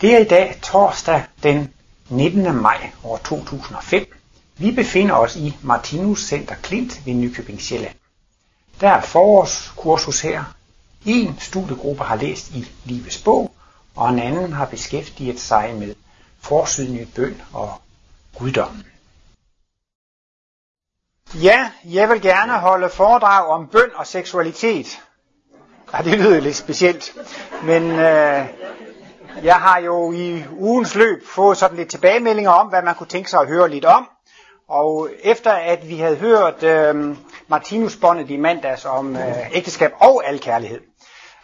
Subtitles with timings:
[0.00, 1.74] Det er i dag torsdag den
[2.08, 2.54] 19.
[2.62, 4.06] maj år 2005.
[4.56, 7.94] Vi befinder os i Martinus Center Klint ved Nykøbing Sjælland.
[8.80, 10.44] Der er forårskursus her.
[11.06, 13.52] En studiegruppe har læst i Livets bog,
[13.94, 15.94] og en anden har beskæftiget sig med
[16.40, 17.80] forsydende bøn og
[18.38, 18.84] guddommen.
[21.34, 25.00] Ja, jeg vil gerne holde foredrag om bøn og seksualitet.
[25.92, 27.14] Ja, det lyder lidt specielt,
[27.62, 28.46] men øh,
[29.42, 33.30] jeg har jo i ugens løb fået sådan lidt tilbagemeldinger om, hvad man kunne tænke
[33.30, 34.08] sig at høre lidt om.
[34.68, 37.16] Og efter at vi havde hørt øh,
[37.48, 40.80] Martinus-båndet i mandags om øh, ægteskab og alkærlighed,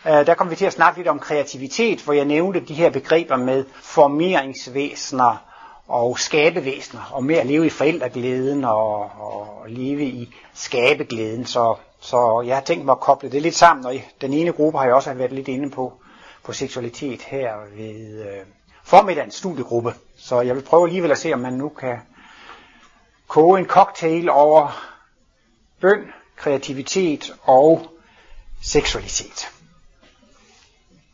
[0.07, 2.91] øh, der kom vi til at snakke lidt om kreativitet, hvor jeg nævnte de her
[2.91, 5.45] begreber med formeringsvæsener
[5.89, 11.47] og skabevæsener, og med at leve i forældreglæden og, og leve i skabeglæden.
[11.47, 14.79] Så, så jeg har tænkt mig at koble det lidt sammen, og den ene gruppe
[14.79, 15.93] har jeg også været lidt inde på,
[16.45, 18.47] på seksualitet her ved øh,
[18.85, 19.95] formiddagens studiegruppe.
[20.17, 21.99] Så jeg vil prøve alligevel at se, om man nu kan
[23.29, 24.83] koge en cocktail over
[25.81, 27.87] bøn, kreativitet og
[28.63, 29.51] seksualitet.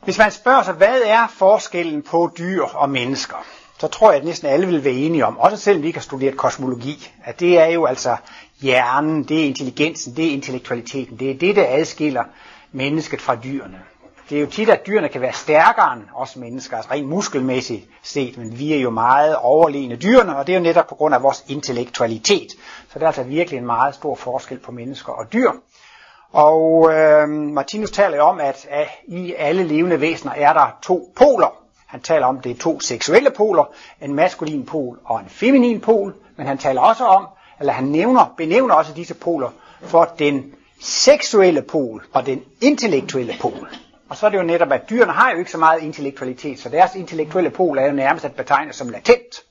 [0.04, 3.36] Hvis man spørger sig, hvad er forskellen på dyr og mennesker,
[3.78, 6.02] så tror jeg, at næsten alle vil være enige om, også selvom vi ikke har
[6.02, 8.16] studeret kosmologi, at det er jo altså
[8.60, 12.24] hjernen, det er intelligensen, det er intellektualiteten, det er det, der adskiller
[12.72, 13.80] mennesket fra dyrene.
[14.30, 17.88] Det er jo tit, at dyrene kan være stærkere end os mennesker, altså rent muskelmæssigt
[18.02, 21.14] set, men vi er jo meget overlegne dyrene, og det er jo netop på grund
[21.14, 22.50] af vores intellektualitet.
[22.88, 25.50] Så det er altså virkelig en meget stor forskel på mennesker og dyr.
[26.32, 31.12] Og øh, Martinus taler jo om, at, at i alle levende væsener er der to
[31.16, 31.54] poler.
[31.86, 33.64] Han taler om, at det er to seksuelle poler,
[34.02, 37.26] en maskulin pol og en feminin pol, men han taler også om,
[37.60, 43.68] eller han nævner, benævner også disse poler for den seksuelle pol og den intellektuelle pol.
[44.08, 46.68] Og så er det jo netop, at dyrene har jo ikke så meget intellektualitet, så
[46.68, 49.42] deres intellektuelle pol er jo nærmest at betegne som latent.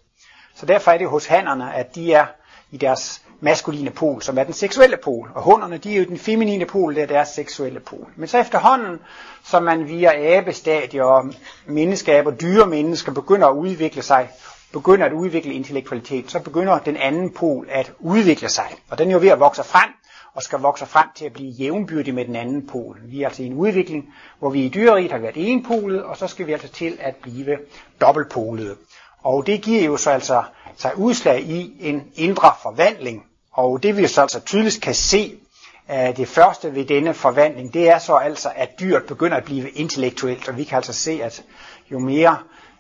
[0.55, 2.25] Så derfor er det hos hannerne, at de er
[2.71, 5.31] i deres maskuline pol, som er den seksuelle pol.
[5.35, 8.07] Og hunderne, de er jo den feminine pol, det er deres seksuelle pol.
[8.15, 8.99] Men så efterhånden,
[9.43, 11.33] som man via abestadier og
[11.65, 14.29] menneskeab og dyre mennesker begynder at udvikle sig,
[14.73, 18.75] begynder at udvikle intellektualitet, så begynder den anden pol at udvikle sig.
[18.89, 19.89] Og den er jo ved at vokse frem,
[20.37, 22.99] og skal vokse frem til at blive jævnbyrdig med den anden pol.
[23.03, 26.27] Vi er altså i en udvikling, hvor vi i dyreriet har været enpolet, og så
[26.27, 27.57] skal vi altså til at blive
[28.01, 28.75] dobbeltpolede.
[29.23, 30.43] Og det giver jo så altså
[30.75, 33.25] sig udslag i en indre forvandling.
[33.51, 35.39] Og det vi så altså tydeligt kan se,
[35.87, 39.69] at det første ved denne forvandling, det er så altså, at dyret begynder at blive
[39.69, 40.49] intellektuelt.
[40.49, 41.43] Og vi kan altså se, at
[41.91, 42.37] jo mere,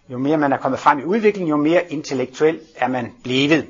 [0.09, 3.67] jo mere man er kommet frem i udviklingen, jo mere intellektuel er man blevet.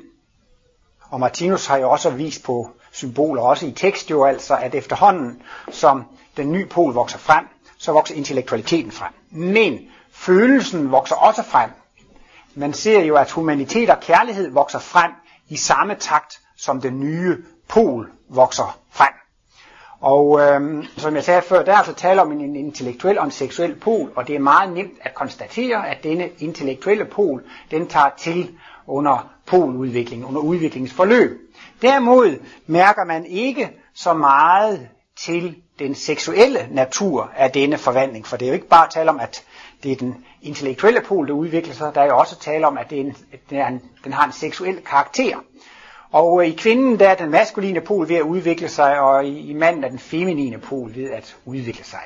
[1.09, 5.41] Og Martinus har jo også vist på symboler, også i tekst jo altså, at efterhånden
[5.71, 6.03] som
[6.37, 7.45] den nye pol vokser frem,
[7.77, 9.13] så vokser intellektualiteten frem.
[9.31, 9.79] Men
[10.11, 11.69] følelsen vokser også frem.
[12.55, 15.11] Man ser jo, at humanitet og kærlighed vokser frem
[15.49, 17.37] i samme takt, som den nye
[17.67, 19.13] pol vokser frem.
[20.01, 23.31] Og øhm, som jeg sagde før, der er altså tale om en intellektuel og en
[23.31, 28.09] seksuel pol, og det er meget nemt at konstatere, at denne intellektuelle pol, den tager
[28.17, 31.46] til under poludviklingen, under udviklingsforløb.
[31.81, 38.45] Derimod mærker man ikke så meget til den seksuelle natur af denne forvandling, for det
[38.45, 39.43] er jo ikke bare tale om, at
[39.83, 42.89] det er den intellektuelle pol, der udvikler sig, der er jo også tale om, at
[42.89, 43.15] det er en,
[43.49, 45.37] den, er en, den har en seksuel karakter.
[46.11, 49.49] Og øh, i kvinden der er den maskuline pol ved at udvikle sig, og i,
[49.49, 52.03] i manden er den feminine pol ved at udvikle sig.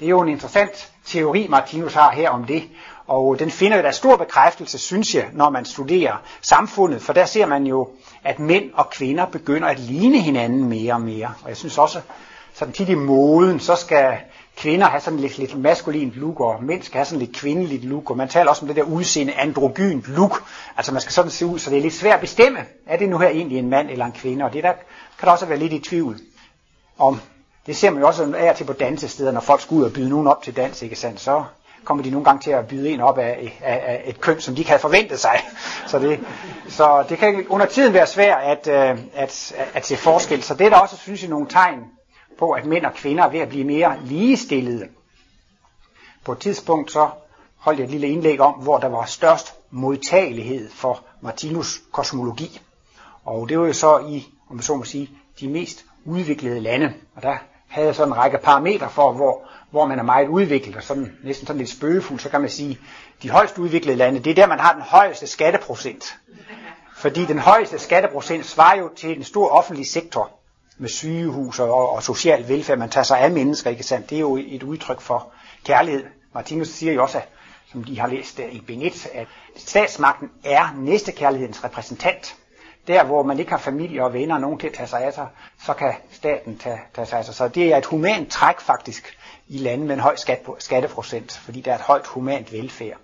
[0.00, 2.62] Det er jo en interessant teori, Martinus har her om det,
[3.06, 7.24] og den finder jo der stor bekræftelse, synes jeg, når man studerer samfundet, for der
[7.24, 7.88] ser man jo,
[8.24, 11.34] at mænd og kvinder begynder at ligne hinanden mere og mere.
[11.42, 12.00] Og jeg synes også,
[12.54, 14.16] sådan tit i moden, så skal
[14.56, 18.10] kvinder have sådan lidt, lidt maskulint look, og mænd skal have sådan lidt kvindeligt look,
[18.10, 20.44] og man taler også om det der udseende androgynt look.
[20.76, 23.08] Altså man skal sådan se ud, så det er lidt svært at bestemme, er det
[23.08, 24.72] nu her egentlig en mand eller en kvinde, og det der
[25.18, 26.20] kan der også være lidt i tvivl
[26.98, 27.20] om.
[27.66, 30.08] Det ser man jo også af til på dansesteder, når folk skal ud og byde
[30.08, 31.20] nogen op til dans, ikke sandt?
[31.20, 31.44] Så
[31.84, 34.54] kommer de nogle gange til at byde en op af, af, af et køn, som
[34.54, 35.40] de ikke havde forventet sig.
[35.90, 36.20] Så det,
[36.68, 40.42] så det kan under tiden være svært at, at, at, at se forskel.
[40.42, 41.84] Så det er der også, synes jeg, nogle tegn
[42.38, 44.88] på, at mænd og kvinder er ved at blive mere ligestillede.
[46.24, 47.08] På et tidspunkt så
[47.56, 52.60] holdt jeg et lille indlæg om, hvor der var størst modtagelighed for Martinus kosmologi.
[53.24, 55.10] Og det var jo så i, om man så må sige,
[55.40, 56.92] de mest udviklede lande.
[57.16, 57.36] Og der
[57.74, 61.46] havde sådan en række parametre for, hvor, hvor man er meget udviklet, og sådan, næsten
[61.46, 62.78] sådan lidt spøgefuld, så kan man sige,
[63.22, 66.16] de højst udviklede lande, det er der, man har den højeste skatteprocent.
[66.96, 70.30] Fordi den højeste skatteprocent svarer jo til en stor offentlig sektor
[70.78, 72.78] med sygehus og, og social velfærd.
[72.78, 74.10] Man tager sig af mennesker, ikke sandt?
[74.10, 75.32] Det er jo et udtryk for
[75.64, 76.04] kærlighed.
[76.34, 77.28] Martinus siger jo også, at
[77.72, 82.36] som de har læst øh, i Benet, at statsmagten er næstekærlighedens repræsentant.
[82.86, 85.12] Der, hvor man ikke har familie og venner og nogen til at tage sig af
[85.12, 85.26] sig,
[85.64, 87.34] så kan staten tage, tage sig af sig.
[87.34, 91.60] Så det er et humant træk faktisk i lande med en høj skat, skatteprocent, fordi
[91.60, 92.96] der er et højt humant velfærd.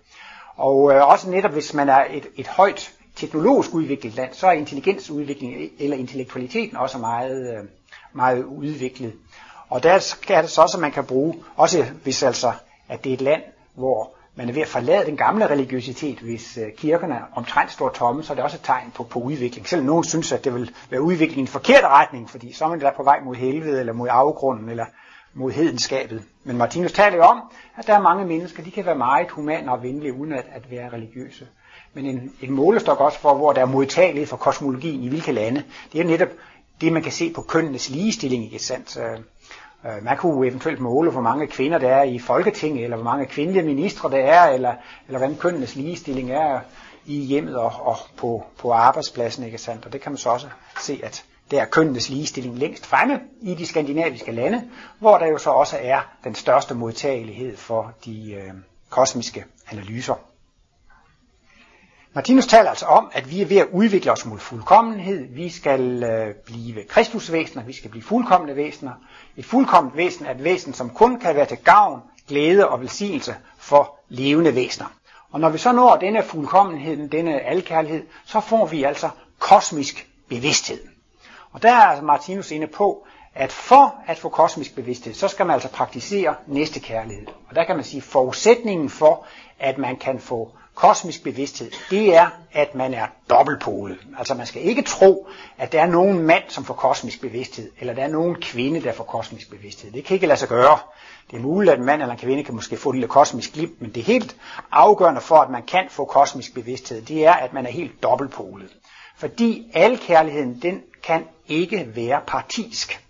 [0.56, 4.52] Og øh, også netop hvis man er et, et højt teknologisk udviklet land, så er
[4.52, 7.64] intelligensudviklingen eller intellektualiteten også meget, øh,
[8.12, 9.12] meget udviklet.
[9.68, 9.92] Og der
[10.28, 12.52] er det så også, at man kan bruge, også hvis altså,
[12.88, 13.42] at det er et land,
[13.74, 18.22] hvor man er ved at forlade den gamle religiøsitet, hvis øh, kirkerne omtrent står tomme,
[18.22, 19.68] så er det også et tegn på, på udvikling.
[19.68, 22.68] Selv nogen synes, at det vil være udvikling i en forkert retning, fordi så er
[22.68, 24.84] man der på vej mod helvede, eller mod afgrunden, eller
[25.34, 26.22] mod hedenskabet.
[26.44, 27.40] Men Martinus taler jo om,
[27.76, 30.70] at der er mange mennesker, de kan være meget humane og venlige, uden at, at
[30.70, 31.46] være religiøse.
[31.94, 35.62] Men en, en målestok også for, hvor der er modtagelighed for kosmologien i hvilke lande,
[35.92, 36.28] det er netop
[36.80, 38.96] det, man kan se på kønnenes ligestilling, ikke sandt?
[39.86, 43.26] Øh, man kunne eventuelt måle, hvor mange kvinder der er i Folketinget, eller hvor mange
[43.26, 44.74] kvindelige ministre der er, eller,
[45.06, 46.60] eller hvordan kønnenes ligestilling er
[47.06, 49.86] i hjemmet og, og på, på arbejdspladsen, ikke sandt?
[49.86, 50.46] Og det kan man så også
[50.80, 55.38] se, at der er kønnenes ligestilling længst fremme i de skandinaviske lande, hvor der jo
[55.38, 58.52] så også er den største modtagelighed for de øh,
[58.90, 60.14] kosmiske analyser.
[62.14, 65.34] Martinus taler altså om, at vi er ved at udvikle os mod fuldkommenhed.
[65.34, 68.92] Vi skal øh, blive kristusvæsener, vi skal blive fuldkommende væsener.
[69.36, 73.34] Et fuldkomment væsen er et væsen, som kun kan være til gavn, glæde og velsignelse
[73.58, 74.86] for levende væsener.
[75.30, 79.08] Og når vi så når denne fuldkommenhed, denne alkærlighed, så får vi altså
[79.38, 80.80] kosmisk bevidsthed.
[81.52, 85.46] Og der er altså Martinus inde på, at for at få kosmisk bevidsthed, så skal
[85.46, 87.26] man altså praktisere næste kærlighed.
[87.48, 89.26] Og der kan man sige, at forudsætningen for,
[89.58, 93.98] at man kan få kosmisk bevidsthed, det er, at man er dobbeltpolet.
[94.18, 95.28] Altså man skal ikke tro,
[95.58, 98.92] at der er nogen mand, som får kosmisk bevidsthed, eller der er nogen kvinde, der
[98.92, 99.92] får kosmisk bevidsthed.
[99.92, 100.78] Det kan ikke lade sig gøre.
[101.30, 103.52] Det er muligt, at en mand eller en kvinde kan måske få et lille kosmisk
[103.52, 104.36] glimt, men det helt
[104.72, 108.70] afgørende for, at man kan få kosmisk bevidsthed, det er, at man er helt dobbeltpolet.
[109.16, 113.04] Fordi al kærligheden, den kan ikke være partisk.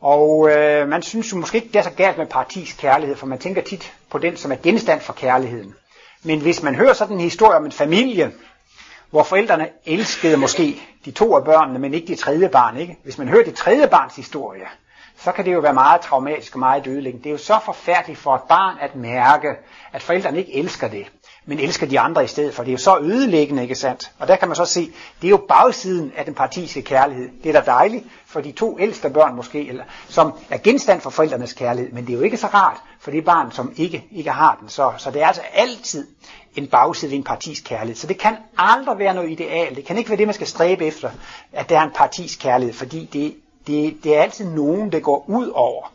[0.00, 3.26] Og øh, man synes jo måske ikke, det er så galt med partisk kærlighed, for
[3.26, 5.74] man tænker tit på den, som er genstand for kærligheden.
[6.22, 8.32] Men hvis man hører sådan en historie om en familie,
[9.10, 12.98] hvor forældrene elskede måske de to af børnene, men ikke det tredje barn, ikke?
[13.04, 14.66] Hvis man hører det tredje barns historie,
[15.16, 17.24] så kan det jo være meget traumatisk og meget dødelæggende.
[17.24, 19.48] Det er jo så forfærdeligt for et barn at mærke,
[19.92, 21.06] at forældrene ikke elsker det
[21.46, 22.62] men elsker de andre i stedet for.
[22.62, 24.10] Det er jo så ødelæggende, ikke sandt?
[24.18, 27.28] Og der kan man så se, det er jo bagsiden af den partiske kærlighed.
[27.44, 31.10] Det er da dejligt for de to ældste børn måske, eller, som er genstand for
[31.10, 34.30] forældrenes kærlighed, men det er jo ikke så rart for det barn, som ikke, ikke
[34.30, 34.68] har den.
[34.68, 36.06] Så, så det er altså altid
[36.56, 37.96] en bagside ved en partisk kærlighed.
[37.96, 39.76] Så det kan aldrig være noget ideal.
[39.76, 41.10] Det kan ikke være det, man skal stræbe efter,
[41.52, 43.34] at der er en partisk kærlighed, fordi det,
[43.66, 45.92] det, det er altid nogen, der går ud over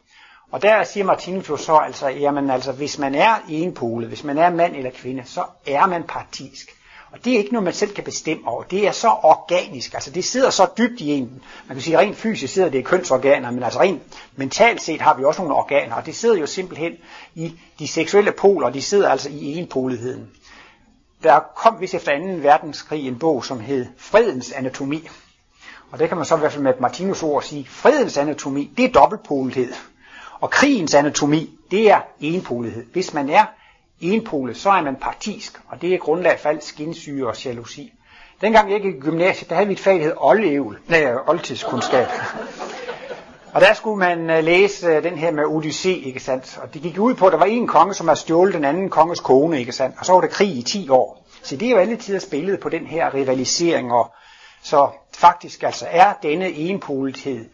[0.51, 4.49] og der siger Martinus så altså, jamen altså, hvis man er enpolet, hvis man er
[4.49, 6.77] mand eller kvinde, så er man partisk.
[7.11, 8.63] Og det er ikke noget, man selv kan bestemme over.
[8.63, 9.93] Det er så organisk.
[9.93, 11.41] Altså det sidder så dybt i en.
[11.67, 14.01] Man kan sige, at rent fysisk sidder det i kønsorganer, men altså rent
[14.35, 15.95] mentalt set har vi også nogle organer.
[15.95, 16.93] Og det sidder jo simpelthen
[17.35, 20.29] i de seksuelle poler, de sidder altså i enpoligheden.
[21.23, 22.23] Der kom hvis efter 2.
[22.25, 25.07] verdenskrig en bog, som hed Fredens anatomi.
[25.91, 28.85] Og det kan man så i hvert fald med Martinus ord sige, fredens anatomi, det
[28.85, 29.73] er dobbeltpolethed.
[30.41, 32.85] Og krigens anatomi, det er enpolighed.
[32.93, 33.45] Hvis man er
[34.01, 37.93] enpolet, så er man partisk, og det er grundlag for alt skinsyge og jalousi.
[38.41, 42.07] Dengang jeg gik i gymnasiet, der havde vi et fag, der hed oldevl, nej, oldtidskundskab.
[43.53, 46.59] Og der skulle man øh, læse øh, den her med Odyssé, ikke sandt?
[46.61, 48.89] Og det gik ud på, at der var en konge, som havde stjålet den anden
[48.89, 49.95] konges kone, ikke sandt?
[49.99, 51.25] Og så var der krig i 10 år.
[51.43, 53.91] Så det er jo alle tider spillet på den her rivalisering.
[53.91, 54.13] Og
[54.63, 57.45] så faktisk altså er denne enpolethed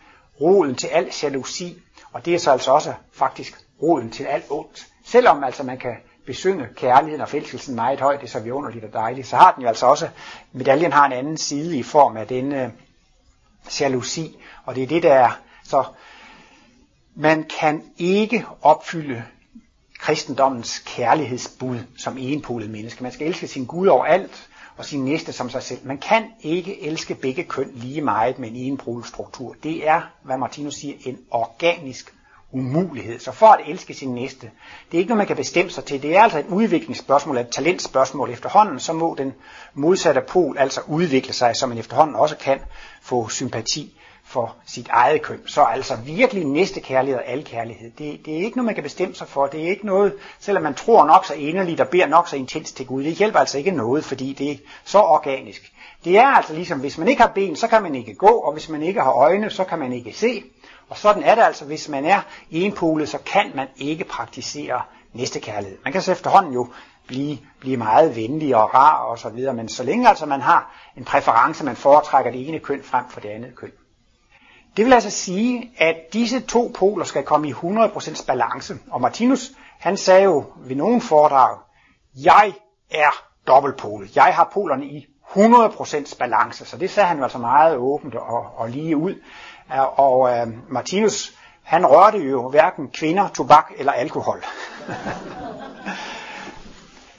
[0.41, 1.77] roden til al jalousi
[2.13, 4.88] og det er så altså også faktisk roden til alt ondt.
[5.05, 8.93] Selvom altså man kan besynge kærligheden og forelskelsen meget højt, det er så vidunderligt og
[8.93, 10.10] dejligt, så har den jo altså også,
[10.51, 12.70] medaljen har en anden side i form af den øh,
[13.79, 15.84] jalousi, og det er det, der er, så
[17.15, 19.24] man kan ikke opfylde
[20.00, 23.03] kristendommens kærlighedsbud som enpolet menneske.
[23.03, 25.79] Man skal elske sin Gud over alt, og sin næste som sig selv.
[25.83, 29.63] Man kan ikke elske begge køn lige meget med en enbrudt.
[29.63, 32.13] Det er, hvad Martinus siger, en organisk
[32.51, 33.19] umulighed.
[33.19, 34.51] Så for at elske sin næste,
[34.91, 36.01] det er ikke noget, man kan bestemme sig til.
[36.01, 39.33] Det er altså et udviklingsspørgsmål, et talentspørgsmål efterhånden, så må den
[39.73, 42.59] modsatte pol altså udvikle sig, så man efterhånden også kan
[43.01, 43.99] få sympati
[44.33, 45.39] for sit eget køn.
[45.45, 47.91] Så altså virkelig næste kærlighed og al kærlighed.
[47.97, 49.47] Det, det er ikke noget, man kan bestemme sig for.
[49.47, 52.71] Det er ikke noget, selvom man tror nok så inderligt og beder nok så intens
[52.71, 53.03] til Gud.
[53.03, 55.73] Det hjælper altså ikke noget, fordi det er så organisk.
[56.05, 58.53] Det er altså ligesom, hvis man ikke har ben, så kan man ikke gå, og
[58.53, 60.43] hvis man ikke har øjne, så kan man ikke se.
[60.89, 62.21] Og sådan er det altså, hvis man er
[62.51, 64.81] enpolet, så kan man ikke praktisere
[65.13, 65.77] næstekærlighed.
[65.83, 66.67] Man kan så efterhånden jo
[67.07, 70.75] blive, blive meget venlig og rar og så videre, men så længe altså man har
[70.97, 73.71] en præference, man foretrækker det ene køn frem for det andet køn.
[74.77, 78.77] Det vil altså sige, at disse to poler skal komme i 100% balance.
[78.91, 81.57] Og Martinus, han sagde jo ved nogen foredrag,
[82.15, 82.53] jeg
[82.91, 84.15] er dobbeltpolet.
[84.15, 86.65] Jeg har polerne i 100% balance.
[86.65, 89.15] Så det sagde han jo altså meget åbent og, og lige ud.
[89.95, 94.43] Og øh, Martinus, han rørte jo hverken kvinder, tobak eller alkohol.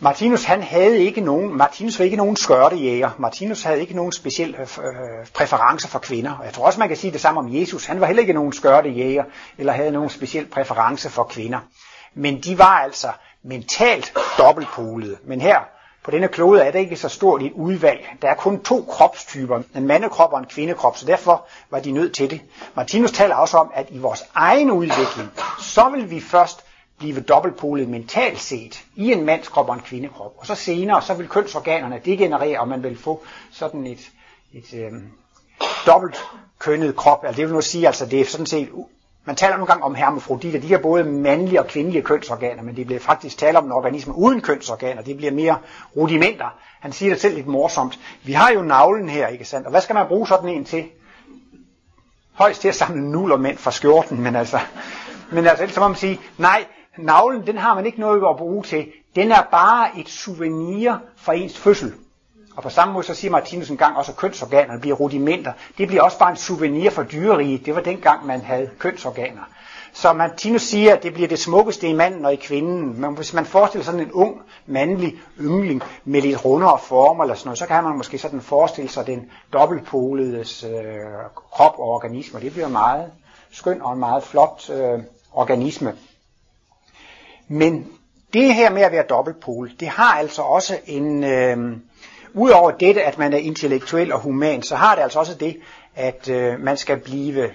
[0.04, 3.10] Martinus han havde ikke nogen, Martinus var ikke nogen skørtejæger.
[3.18, 4.66] Martinus havde ikke nogen speciel øh,
[5.34, 6.32] præference for kvinder.
[6.32, 7.86] Og jeg tror også, man kan sige det samme om Jesus.
[7.86, 9.24] Han var heller ikke nogen skørtejæger,
[9.58, 11.58] eller havde nogen speciel præference for kvinder.
[12.14, 13.08] Men de var altså
[13.44, 15.16] mentalt dobbeltpolede.
[15.24, 15.58] Men her
[16.04, 18.16] på denne klode er det ikke så stort et udvalg.
[18.22, 22.14] Der er kun to kropstyper, en mandekrop og en kvindekrop, så derfor var de nødt
[22.14, 22.40] til det.
[22.74, 25.30] Martinus taler også om, at i vores egen udvikling,
[25.60, 26.64] så vil vi først
[26.98, 30.34] blive dobbeltpolet mentalt set i en mandskrop og en kvindekrop.
[30.38, 33.22] Og så senere, så vil kønsorganerne degenerere, og man vil få
[33.52, 34.10] sådan et,
[34.52, 34.92] et øh,
[35.86, 36.24] dobbelt
[36.58, 37.24] kønnet krop.
[37.24, 38.68] Altså det vil nu sige, altså det er sådan set,
[39.24, 42.86] man taler nogle gange om hermafroditter, de har både mandlige og kvindelige kønsorganer, men det
[42.86, 45.58] bliver faktisk tale om en organisme uden kønsorganer, det bliver mere
[45.96, 46.58] rudimenter.
[46.80, 47.98] Han siger det selv lidt morsomt.
[48.22, 49.66] Vi har jo navlen her, ikke sandt?
[49.66, 50.84] Og hvad skal man bruge sådan en til?
[52.32, 54.58] Højst til at samle nuller mænd fra skjorten, men altså,
[55.32, 56.64] men altså, så må man sige, nej,
[56.98, 58.86] navlen, den har man ikke noget at bruge til.
[59.16, 61.92] Den er bare et souvenir fra ens fødsel.
[62.56, 65.52] Og på samme måde så siger Martinus en gang også, at kønsorganerne bliver rudimenter.
[65.78, 67.66] Det bliver også bare en souvenir for dyreriget.
[67.66, 69.42] Det var dengang, man havde kønsorganer.
[69.92, 73.00] Så Martinus siger, at det bliver det smukkeste i manden og i kvinden.
[73.00, 77.48] Men hvis man forestiller sådan en ung, mandlig yngling med lidt rundere form eller sådan
[77.48, 80.70] noget, så kan man måske sådan forestille sig den dobbeltpoledes øh,
[81.34, 82.40] krop og organisme.
[82.40, 83.12] Det bliver meget
[83.50, 85.00] skøn og en meget flot øh,
[85.32, 85.94] organisme.
[87.48, 87.86] Men
[88.32, 91.76] det her med at være dobbeltpol, det har altså også en, øh,
[92.34, 95.56] udover dette, at man er intellektuel og human, så har det altså også det,
[95.94, 97.50] at øh, man skal blive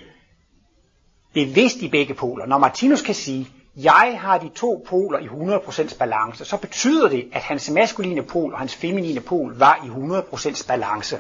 [1.34, 2.46] bevidst i begge poler.
[2.46, 7.30] Når Martinus kan sige, jeg har de to poler i 100% balance, så betyder det,
[7.34, 11.20] at hans maskuline pol og hans feminine pol var i 100% balance.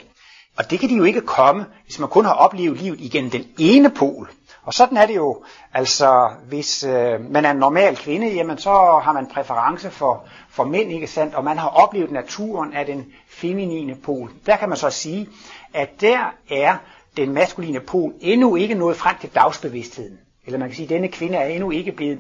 [0.58, 3.48] Og det kan de jo ikke komme, hvis man kun har oplevet livet igennem den
[3.60, 4.30] ene pol.
[4.63, 8.72] Og sådan er det jo, altså hvis øh, man er en normal kvinde, jamen så
[9.04, 11.36] har man præference for, for mænd, ikke sandt?
[11.36, 14.32] Og man har oplevet naturen af den feminine pol.
[14.46, 15.30] Der kan man så sige,
[15.74, 16.78] at der er
[17.18, 20.20] den maskuline pol endnu ikke nået frem til dagsbevidstheden.
[20.46, 22.20] Eller man kan sige, at denne kvinde er endnu ikke blevet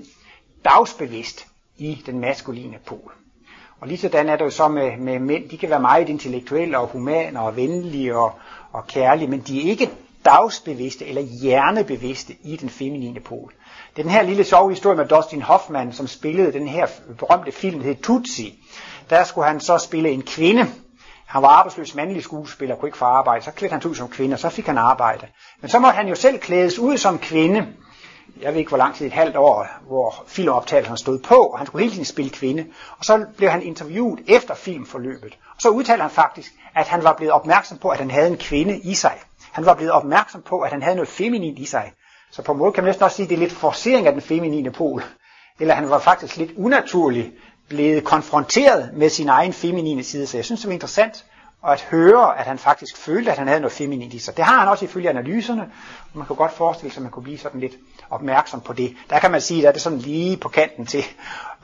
[0.65, 3.11] dagsbevidst i den maskuline pol.
[3.79, 6.79] Og lige sådan er det jo så med, med mænd, de kan være meget intellektuelle
[6.79, 8.33] og humane og venlige og,
[8.71, 9.89] og kærlige, men de er ikke
[10.29, 13.53] dagsbevidste eller hjernebevidste i den feminine pol.
[13.95, 17.51] Det er den her lille sjove historie med Dustin Hoffman, som spillede den her berømte
[17.51, 18.63] film, der hed Tutsi.
[19.09, 20.67] Der skulle han så spille en kvinde.
[21.25, 23.45] Han var arbejdsløs mandlig skuespiller, kunne ikke få arbejde.
[23.45, 25.27] Så klædte han sig ud som kvinde, og så fik han arbejde.
[25.61, 27.67] Men så måtte han jo selv klædes ud som kvinde.
[28.41, 31.67] Jeg ved ikke, hvor lang tid, et halvt år, hvor filmoptagelsen stod på, og han
[31.67, 32.65] skulle hele tiden spille kvinde.
[32.97, 35.37] Og så blev han interviewet efter filmforløbet.
[35.55, 38.37] Og så udtalte han faktisk, at han var blevet opmærksom på, at han havde en
[38.37, 39.17] kvinde i sig.
[39.59, 41.93] Han var blevet opmærksom på, at han havde noget feminin i sig.
[42.31, 44.13] Så på en måde kan man næsten også sige, at det er lidt forcering af
[44.13, 45.03] den feminine pol.
[45.59, 47.31] Eller han var faktisk lidt unaturlig
[47.69, 50.27] blevet konfronteret med sin egen feminine side.
[50.27, 51.25] Så jeg synes, det var interessant
[51.61, 54.37] og at høre, at han faktisk følte, at han havde noget feminint i sig.
[54.37, 55.61] Det har han også ifølge analyserne,
[56.13, 57.73] og man kan godt forestille sig, at man kunne blive sådan lidt
[58.09, 58.95] opmærksom på det.
[59.09, 61.03] Der kan man sige, at det er sådan lige på kanten til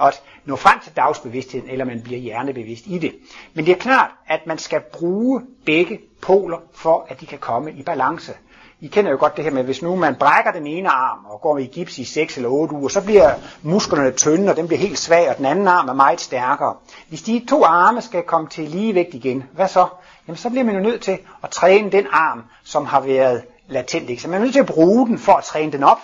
[0.01, 3.15] at nå frem til dagsbevidstheden, eller man bliver hjernebevidst i det.
[3.53, 7.71] Men det er klart, at man skal bruge begge poler, for at de kan komme
[7.71, 8.33] i balance.
[8.81, 11.41] I kender jo godt det her med, hvis nu man brækker den ene arm og
[11.41, 14.79] går i gips i 6 eller 8 uger, så bliver musklerne tynde, og den bliver
[14.79, 16.75] helt svag, og den anden arm er meget stærkere.
[17.09, 19.87] Hvis de to arme skal komme til ligevægt igen, hvad så?
[20.27, 24.09] Jamen så bliver man jo nødt til at træne den arm, som har været latent.
[24.09, 24.21] Ikke?
[24.21, 25.99] Så man er nødt til at bruge den for at træne den op.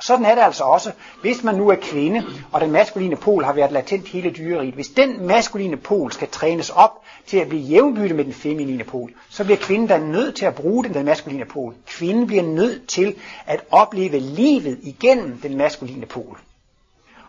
[0.00, 0.92] Og sådan er det altså også,
[1.22, 4.74] hvis man nu er kvinde, og den maskuline pol har været latent hele dyreriet.
[4.74, 9.12] Hvis den maskuline pol skal trænes op til at blive jævnbytte med den feminine pol,
[9.30, 11.74] så bliver kvinden da nødt til at bruge den, den maskuline pol.
[11.86, 13.14] Kvinden bliver nødt til
[13.46, 16.38] at opleve livet igennem den maskuline pol.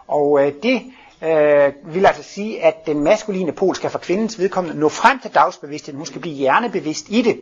[0.08, 0.82] Og øh, det
[1.24, 5.32] øh, vil altså sige, at den maskuline pol skal for kvindens vedkommende nå frem til
[5.34, 5.98] dagsbevidstheden.
[5.98, 7.42] Hun skal blive hjernebevidst i det.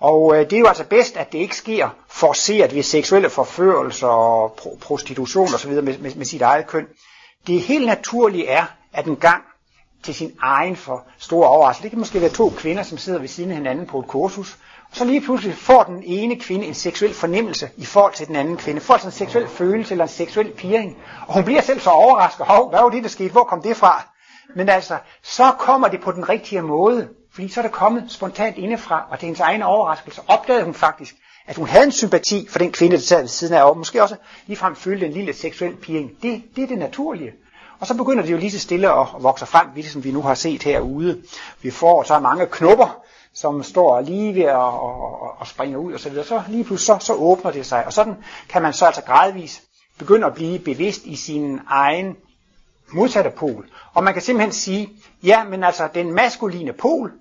[0.00, 4.06] Og øh, det er jo altså bedst, at det ikke sker forceret ved seksuelle forførelser
[4.06, 5.70] og pro- prostitution osv.
[5.72, 6.86] Med, med, med sit eget køn.
[7.46, 9.42] Det helt naturlige er, at en gang
[10.02, 13.28] til sin egen for store overraskelse, det kan måske være to kvinder, som sidder ved
[13.28, 14.58] siden af hinanden på et kursus,
[14.90, 18.36] Og så lige pludselig får den ene kvinde en seksuel fornemmelse i forhold til den
[18.36, 18.80] anden kvinde.
[18.80, 20.96] Får sådan en seksuel følelse eller en seksuel piring,
[21.26, 22.46] Og hun bliver selv så overrasket.
[22.46, 23.30] Hov, hvad var det, der skete?
[23.32, 24.08] Hvor kom det fra?
[24.56, 27.08] Men altså, så kommer det på den rigtige måde.
[27.34, 30.74] Fordi så er det kommet spontant indefra, og det er hendes egen overraskelse opdagede hun
[30.74, 31.14] faktisk,
[31.46, 34.02] at hun havde en sympati for den kvinde, der sad ved siden af, og måske
[34.02, 36.10] også ligefrem følte en lille seksuel pirring.
[36.22, 37.32] Det, det er det naturlige.
[37.80, 40.34] Og så begynder det jo lige så stille at vokse frem, ligesom vi nu har
[40.34, 41.22] set herude.
[41.62, 43.02] Vi får så mange knopper,
[43.34, 46.22] som står lige ved at, og, og springe ud og så.
[46.22, 48.14] Så lige pludselig så, så åbner det sig, og sådan
[48.48, 49.62] kan man så altså gradvis
[49.98, 52.16] begynde at blive bevidst i sin egen
[52.92, 53.68] modsatte pol.
[53.94, 54.90] Og man kan simpelthen sige,
[55.22, 57.12] ja, men altså den maskuline pol,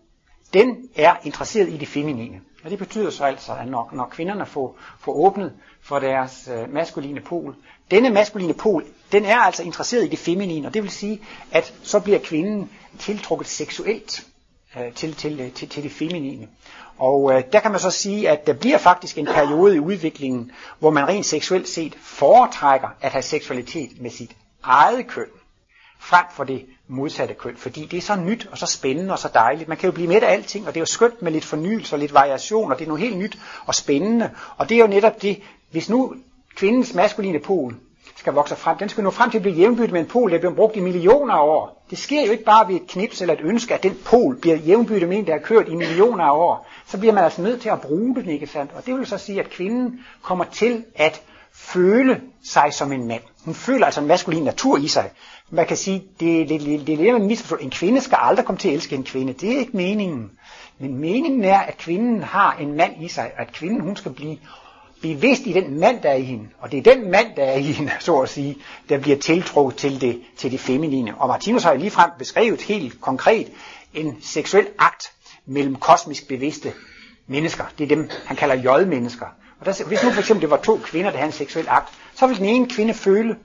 [0.53, 2.41] den er interesseret i det feminine.
[2.63, 6.73] Og det betyder så altså, at når, når kvinderne får, får åbnet for deres øh,
[6.73, 7.55] maskuline pol,
[7.91, 11.73] denne maskuline pol, den er altså interesseret i det feminine, og det vil sige, at
[11.83, 12.69] så bliver kvinden
[12.99, 14.27] tiltrukket seksuelt
[14.77, 16.47] øh, til, til, øh, til, til det feminine.
[16.97, 20.51] Og øh, der kan man så sige, at der bliver faktisk en periode i udviklingen,
[20.79, 25.25] hvor man rent seksuelt set foretrækker at have seksualitet med sit eget køn,
[26.03, 29.29] frem for det modsatte køn, fordi det er så nyt og så spændende og så
[29.33, 29.69] dejligt.
[29.69, 31.95] Man kan jo blive med af alting, og det er jo skønt med lidt fornyelse
[31.95, 34.29] og lidt variation, og det er noget helt nyt og spændende.
[34.57, 35.41] Og det er jo netop det,
[35.71, 36.15] hvis nu
[36.55, 37.75] kvindens maskuline pol
[38.15, 40.37] skal vokse frem, den skal nå frem til at blive jævnbyttet med en pol, der
[40.37, 41.85] bliver brugt i millioner af år.
[41.89, 44.55] Det sker jo ikke bare ved et knips eller et ønske, at den pol bliver
[44.55, 46.67] jævnbyttet med en, der har kørt i millioner af år.
[46.87, 48.71] Så bliver man altså nødt til at bruge den, ikke sandt?
[48.75, 51.21] Og det vil så sige, at kvinden kommer til at
[51.53, 53.21] føle sig som en mand.
[53.45, 55.11] Hun føler altså en maskulin natur i sig.
[55.53, 58.67] Man kan sige, det, det, det, lidt, lidt, lidt En kvinde skal aldrig komme til
[58.67, 59.33] at elske en kvinde.
[59.33, 60.31] Det er ikke meningen.
[60.79, 64.37] Men meningen er, at kvinden har en mand i sig, at kvinden hun skal blive
[65.01, 66.49] bevidst i den mand, der er i hende.
[66.59, 68.57] Og det er den mand, der er i hende, så at sige,
[68.89, 71.15] der bliver tiltrukket til det, til det feminine.
[71.17, 73.51] Og Martinus har ligefrem beskrevet helt konkret
[73.93, 75.11] en seksuel akt
[75.45, 76.73] mellem kosmisk bevidste
[77.27, 77.63] mennesker.
[77.77, 79.25] Det er dem, han kalder jødmennesker.
[79.59, 81.93] Og der, hvis nu for eksempel det var to kvinder, der havde en seksuel akt,
[82.15, 83.35] så ville den ene kvinde føle,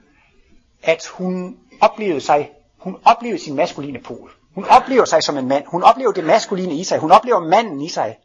[0.83, 4.31] at hun oplevede sig, hun oplevede sin maskuline pol.
[4.55, 5.63] Hun oplever sig som en mand.
[5.67, 6.99] Hun oplever det maskuline i sig.
[6.99, 8.17] Hun oplever manden i sig,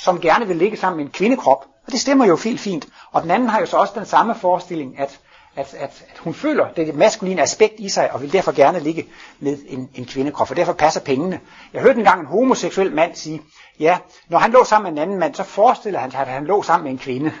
[0.00, 1.64] som gerne vil ligge sammen med en kvindekrop.
[1.86, 2.88] Og det stemmer jo helt fint.
[3.12, 5.20] Og den anden har jo så også den samme forestilling, at,
[5.56, 9.06] at, at, at hun føler det maskuline aspekt i sig, og vil derfor gerne ligge
[9.40, 11.40] med en, en kvindekrop, og derfor passer pengene.
[11.72, 13.42] Jeg hørte engang en homoseksuel mand sige,
[13.80, 16.44] ja, når han lå sammen med en anden mand, så forestiller han sig, at han
[16.44, 17.32] lå sammen med en kvinde.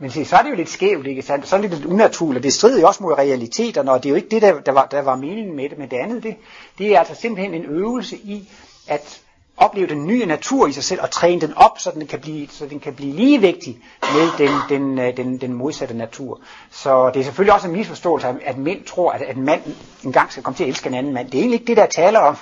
[0.00, 1.48] Men se, så er det jo lidt skævt, ikke sandt?
[1.48, 2.44] Så er det lidt unaturligt.
[2.44, 4.86] Det strider jo også mod realiteterne, og det er jo ikke det, der, der, var,
[4.86, 5.78] der var meningen med det.
[5.78, 6.36] Men det andet, det,
[6.78, 8.48] det er altså simpelthen en øvelse i
[8.88, 9.22] at
[9.56, 12.48] opleve den nye natur i sig selv og træne den op, så den kan blive,
[12.50, 16.40] så den kan blive ligevægtig med den, den, øh, den, den modsatte natur.
[16.70, 20.32] Så det er selvfølgelig også en misforståelse, at mænd tror, at, at manden mand engang
[20.32, 21.26] skal komme til at elske en anden mand.
[21.30, 22.36] Det er egentlig ikke det, der taler om.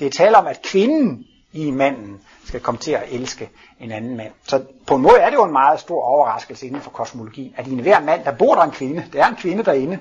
[0.00, 4.16] Det er taler om, at kvinden i manden skal komme til at elske en anden
[4.16, 4.32] mand.
[4.48, 7.66] Så på en måde er det jo en meget stor overraskelse inden for kosmologi, at
[7.66, 9.04] i enhver mand, der bor der en kvinde.
[9.12, 9.98] Der er en kvinde derinde.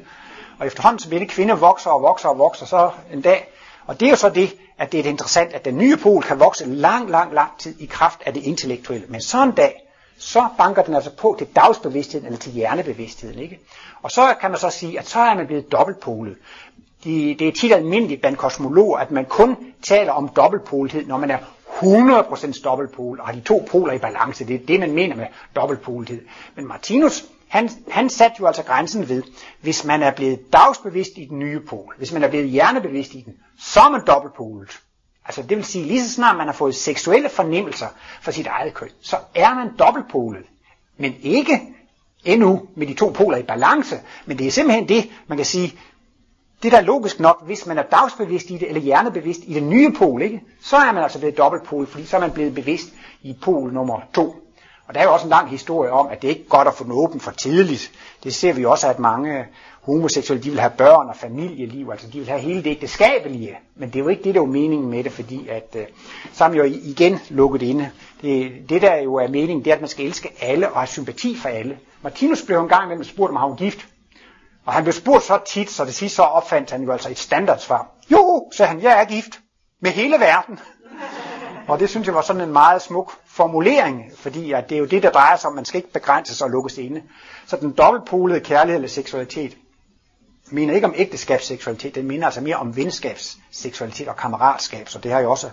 [0.60, 3.50] Og efterhånden så bliver det kvinde vokser og vokser og vokser, så en dag.
[3.86, 6.40] Og det er jo så det, at det er interessant, at den nye pol kan
[6.40, 9.06] vokse lang, lang, lang tid i kraft af det intellektuelle.
[9.10, 9.84] Men så en dag,
[10.18, 13.40] så banker den altså på til dagsbevidstheden eller til hjernebevidstheden.
[13.40, 13.60] Ikke?
[14.02, 16.38] Og så kan man så sige, at så er man blevet dobbeltpolet.
[17.04, 21.32] Det, det er tit almindeligt blandt kosmologer, at man kun taler om dobbeltpolethed, når man
[21.32, 21.38] er
[21.82, 24.48] 100% dobbeltpol, og har de to poler i balance.
[24.48, 26.22] Det er det, man mener med dobbeltpolethed.
[26.56, 29.24] Men Martinus, han, han satte jo altså grænsen ved,
[29.62, 33.22] hvis man er blevet dagsbevidst i den nye pol, hvis man er blevet hjernebevidst i
[33.22, 34.80] den, så er man dobbeltpolet.
[35.26, 37.88] Altså det vil sige, lige så snart man har fået seksuelle fornemmelser
[38.22, 40.44] for sit eget køn, så er man dobbeltpolet.
[40.98, 41.62] Men ikke
[42.26, 45.80] endnu med de to poler i balance, men det er simpelthen det, man kan sige,
[46.64, 49.70] det er er logisk nok, hvis man er dagsbevidst i det, eller hjernebevidst i den
[49.70, 50.42] nye pol, ikke?
[50.62, 52.88] så er man altså blevet dobbeltpol, fordi så er man blevet bevidst
[53.22, 54.36] i pol nummer to.
[54.88, 56.74] Og der er jo også en lang historie om, at det ikke er godt at
[56.74, 57.92] få den åben for tidligt.
[58.24, 59.46] Det ser vi også, at mange
[59.82, 63.58] homoseksuelle, de vil have børn og familieliv, altså de vil have hele det ægteskabelige.
[63.76, 65.86] Men det er jo ikke det, der er meningen med det, fordi at, øh,
[66.34, 67.90] så er man jo igen lukket inde.
[68.22, 70.88] Det, det der jo er meningen, det er, at man skal elske alle og have
[70.88, 71.78] sympati for alle.
[72.02, 73.88] Martinus blev en gang imellem spurgt, om han var gift.
[74.66, 77.20] Og han blev spurgt så tit, så det sidste så opfandt han jo altså et
[77.20, 77.88] standardsvar.
[78.12, 79.40] Jo, sagde han, jeg er gift.
[79.82, 80.60] Med hele verden.
[81.68, 84.86] Og det synes jeg var sådan en meget smuk formulering, fordi at det er jo
[84.86, 87.04] det, der drejer sig om, man skal ikke begrænses og lukkes inde.
[87.46, 89.58] Så den dobbeltpolede kærlighed eller seksualitet
[90.52, 95.20] mener ikke om ægteskabsseksualitet, den minder altså mere om venskabsseksualitet og kammeratskab, så det har
[95.20, 95.50] jo også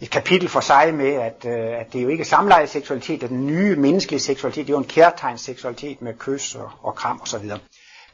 [0.00, 3.26] et kapitel for sig med, at, øh, at det er jo ikke samleje seksualitet, det
[3.26, 7.20] er den nye menneskelige seksualitet, det er jo en kærtegnsseksualitet med kys og, og kram
[7.22, 7.50] osv.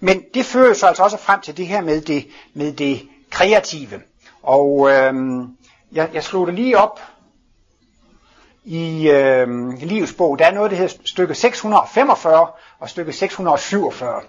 [0.01, 4.01] Men det fører så altså også frem til det her med det, med det kreative.
[4.43, 5.57] Og øhm,
[5.93, 7.01] jeg, jeg slog det lige op
[8.65, 12.47] i øhm, livets bog, der er noget, der hedder stykke 645
[12.79, 14.21] og stykke 647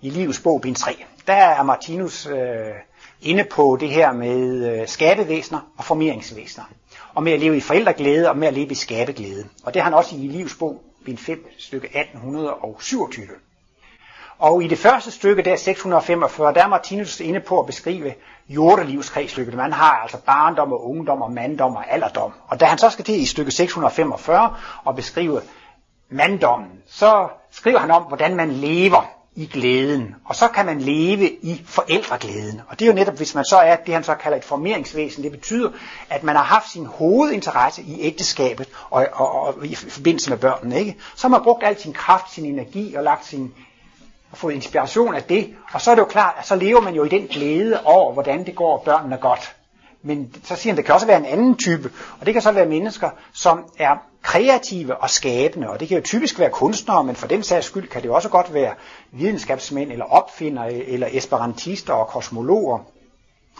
[0.00, 1.04] i livets bog, bind 3.
[1.26, 2.36] Der er Martinus øh,
[3.22, 6.64] inde på det her med øh, skabevæsener og formeringsvæsener.
[7.14, 9.48] Og med at leve i forældreglæde og med at leve i skabeglæde.
[9.64, 13.28] Og det har han også i livets bog, bind 5, stykke 1827.
[14.40, 18.14] Og i det første stykke, der 645, der er Martinus inde på at beskrive
[18.48, 19.54] jordelivskredsløbet.
[19.54, 22.32] Man har altså barndom og ungdom og manddom og alderdom.
[22.48, 25.40] Og da han så skal til i stykke 645 og beskrive
[26.10, 30.14] manddommen, så skriver han om, hvordan man lever i glæden.
[30.24, 32.60] Og så kan man leve i forældreglæden.
[32.68, 35.22] Og det er jo netop, hvis man så er det, han så kalder et formeringsvæsen.
[35.22, 35.70] Det betyder,
[36.10, 40.78] at man har haft sin hovedinteresse i ægteskabet og, og, og i forbindelse med børnene.
[40.78, 40.96] Ikke?
[41.14, 43.54] Så har man brugt al sin kraft, sin energi og lagt sin
[44.32, 46.94] og fået inspiration af det, og så er det jo klart, at så lever man
[46.94, 49.56] jo i den glæde over, hvordan det går børnene godt.
[50.02, 51.90] Men så siger han, det kan også være en anden type,
[52.20, 56.02] og det kan så være mennesker, som er kreative og skabende, og det kan jo
[56.04, 58.74] typisk være kunstnere, men for den sags skyld kan det jo også godt være
[59.12, 62.78] videnskabsmænd, eller opfindere, eller esperantister og kosmologer.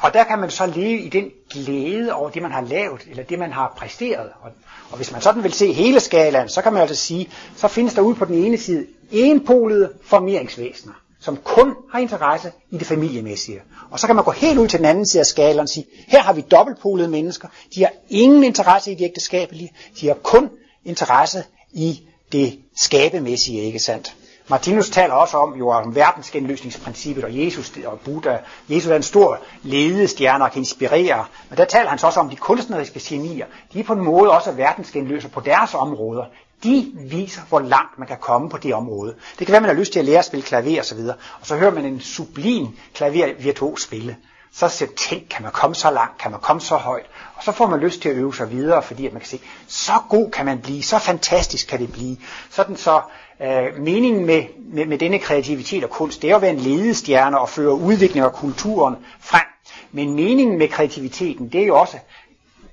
[0.00, 3.22] Og der kan man så leve i den glæde over det, man har lavet, eller
[3.22, 4.28] det, man har præsteret.
[4.42, 4.50] Og,
[4.90, 7.94] og hvis man sådan vil se hele skalaen, så kan man altså sige, så findes
[7.94, 13.62] der ude på den ene side enpolede formeringsvæsener, som kun har interesse i det familiemæssige.
[13.90, 15.86] Og så kan man gå helt ud til den anden side af skalaen og sige,
[16.08, 20.50] her har vi dobbeltpolede mennesker, de har ingen interesse i det ægteskabelige, de har kun
[20.84, 22.00] interesse i
[22.32, 24.14] det skabemæssige, ikke sandt?
[24.50, 28.36] Martinus taler også om jo om verdensgenløsningsprincippet og Jesus og Buddha.
[28.68, 31.24] Jesus er en stor ledestjerne og kan inspirere.
[31.48, 33.46] Men der taler han så også om de kunstneriske genier.
[33.72, 36.24] De er på en måde også verdensgenløser på deres områder.
[36.64, 39.14] De viser, hvor langt man kan komme på det område.
[39.38, 40.98] Det kan være, man har lyst til at lære at spille klaver osv.
[40.98, 44.16] Og, og så hører man en sublim klavervirtuos spille.
[44.52, 47.06] Så siger tænk, kan man komme så langt, kan man komme så højt.
[47.36, 49.40] Og så får man lyst til at øve sig videre, fordi at man kan se,
[49.66, 52.16] så god kan man blive, så fantastisk kan det blive.
[52.50, 53.00] Sådan så
[53.42, 57.38] øh, meningen med, med, med denne kreativitet og kunst, det er at være en ledestjerne
[57.38, 59.46] og føre udvikling af kulturen frem.
[59.92, 61.98] Men meningen med kreativiteten, det er jo også,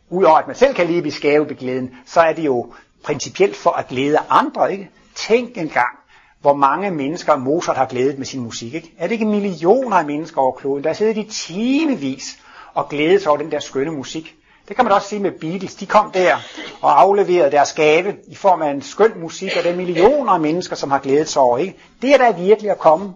[0.10, 3.88] udover at man selv kan leve i skavebeglæden, så er det jo principielt for at
[3.88, 4.72] glæde andre.
[4.72, 4.90] Ikke?
[5.16, 5.98] Tænk engang,
[6.42, 8.74] hvor mange mennesker Mozart har glædet med sin musik.
[8.74, 8.94] Ikke?
[8.98, 12.40] Er det ikke millioner af mennesker over kloden, der sidder de timevis
[12.74, 14.36] og glædes sig over den der skønne musik?
[14.68, 15.76] Det kan man også sige med Beatles.
[15.76, 16.36] De kom der
[16.82, 20.40] og afleverede deres gave i form af en skøn musik, og der er millioner af
[20.40, 21.58] mennesker, som har glædet sig over.
[21.58, 21.78] Ikke?
[22.02, 23.14] Det er da virkelig at komme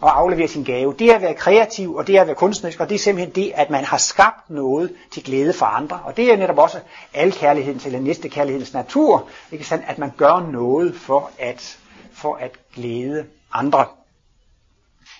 [0.00, 0.94] og aflevere sin gave.
[0.98, 3.34] Det er at være kreativ, og det er at være kunstnerisk, og det er simpelthen
[3.34, 6.00] det, at man har skabt noget til glæde for andre.
[6.04, 6.76] Og det er netop også
[7.14, 9.84] al alkærlighedens eller næstekærlighedens natur, ikke sandt?
[9.86, 11.78] at man gør noget for at,
[12.14, 13.86] for at glæde andre.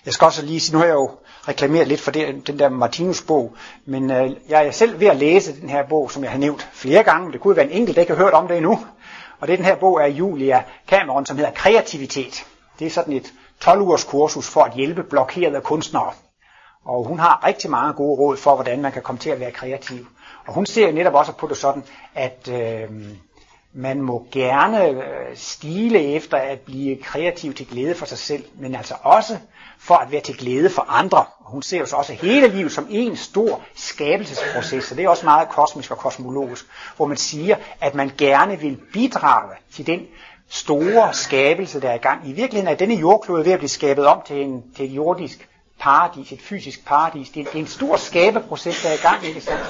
[0.05, 1.11] Jeg skal også lige sige, nu har jeg jo
[1.47, 3.55] reklameret lidt for det, den der Martinus-bog,
[3.85, 6.69] men øh, jeg er selv ved at læse den her bog, som jeg har nævnt
[6.73, 7.31] flere gange.
[7.31, 8.79] Det kunne være en enkelt, der ikke har hørt om det endnu.
[9.39, 12.45] Og det er den her bog af Julia Cameron, som hedder Kreativitet.
[12.79, 16.11] Det er sådan et 12 ugers kursus for at hjælpe blokerede kunstnere.
[16.85, 19.51] Og hun har rigtig mange gode råd for, hvordan man kan komme til at være
[19.51, 20.07] kreativ.
[20.45, 21.83] Og hun ser netop også på det sådan,
[22.15, 22.89] at øh,
[23.77, 25.01] man må gerne øh,
[25.35, 29.37] stile efter at blive kreativ til glæde for sig selv, men altså også
[29.79, 31.17] for at være til glæde for andre.
[31.17, 35.09] Og hun ser jo så også hele livet som en stor skabelsesproces, så det er
[35.09, 40.07] også meget kosmisk og kosmologisk, hvor man siger, at man gerne vil bidrage til den
[40.49, 42.29] store skabelse, der er i gang.
[42.29, 45.49] I virkeligheden er denne jordklode ved at blive skabet om til, en, til et jordisk
[45.79, 47.29] paradis, et fysisk paradis.
[47.29, 49.63] Det er, det er en stor skabeproces, der er i gang, ikke sandt?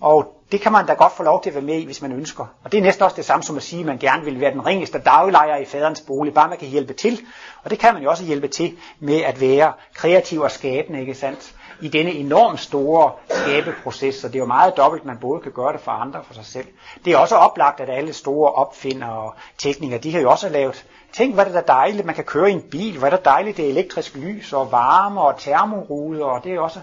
[0.00, 2.12] Og det kan man da godt få lov til at være med i, hvis man
[2.12, 2.46] ønsker.
[2.64, 4.50] Og det er næsten også det samme som at sige, at man gerne vil være
[4.50, 7.20] den ringeste daglejer i faderens bolig, bare man kan hjælpe til.
[7.64, 11.14] Og det kan man jo også hjælpe til med at være kreativ og skabende, ikke
[11.14, 11.54] sandt?
[11.80, 15.72] I denne enormt store skabeproces, så det er jo meget dobbelt, man både kan gøre
[15.72, 16.66] det for andre og for sig selv.
[17.04, 20.86] Det er også oplagt, at alle store opfindere og teknikere, de har jo også lavet
[21.12, 23.56] Tænk, hvad det er dejligt, man kan køre i en bil, hvad det er dejligt,
[23.56, 26.80] det er elektrisk lys og varme og termoruder, og det er også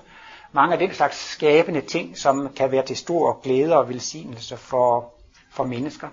[0.51, 5.13] mange af den slags skabende ting, som kan være til stor glæde og velsignelse for,
[5.51, 6.07] for mennesker.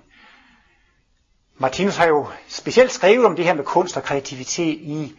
[1.58, 5.12] Martinus har jo specielt skrevet om det her med kunst og kreativitet i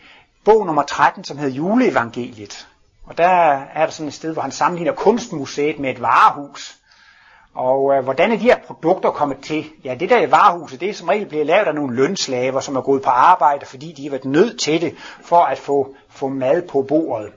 [0.46, 2.68] bog nummer 13, som hedder Juleevangeliet.
[3.06, 3.28] Og der
[3.74, 6.78] er der sådan et sted, hvor han sammenligner kunstmuseet med et varehus.
[7.54, 9.66] Og øh, hvordan er de her produkter kommet til?
[9.84, 12.76] Ja, det der i varehuset, det er som regel blevet lavet af nogle lønslaver, som
[12.76, 16.28] er gået på arbejde, fordi de har været nødt til det, for at få, få
[16.28, 17.32] mad på bordet.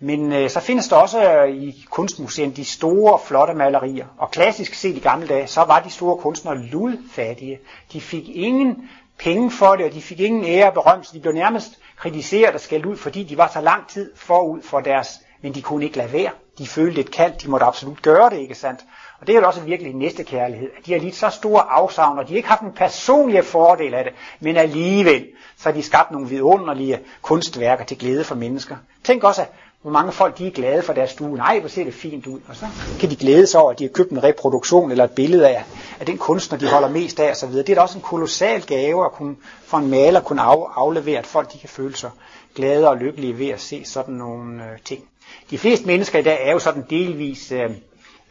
[0.00, 4.06] Men øh, så findes der også øh, i kunstmuseet de store, flotte malerier.
[4.18, 7.58] Og klassisk set i gamle dage, så var de store kunstnere ludfattige.
[7.92, 11.14] De fik ingen penge for det, og de fik ingen ære og berømmelse.
[11.14, 14.80] De blev nærmest kritiseret og skældt ud, fordi de var så lang tid forud for
[14.80, 16.30] deres men de kunne ikke lade være.
[16.58, 18.80] De følte et kald, de måtte absolut gøre det, ikke sandt?
[19.20, 22.18] Og det er jo også virkelig næste kærlighed, at de har lidt så store afsavn,
[22.18, 25.82] og de har ikke haft en personlig fordel af det, men alligevel, så har de
[25.82, 28.76] skabt nogle vidunderlige kunstværker til glæde for mennesker.
[29.04, 29.44] Tænk også,
[29.82, 31.36] hvor mange folk de er glade for deres stue.
[31.36, 32.40] Nej, hvor ser det fint ud.
[32.48, 32.66] Og så
[33.00, 35.64] kan de glæde sig over, at de har købt en reproduktion eller et billede af,
[36.00, 37.52] af den kunstner, de holder mest af osv.
[37.52, 41.18] Det er da også en kolossal gave at kunne, for en maler kunne af, aflevere,
[41.18, 42.10] at folk de kan føle sig
[42.54, 45.04] glade og lykkelige ved at se sådan nogle øh, ting.
[45.50, 47.70] De fleste mennesker i dag er jo sådan delvis øh,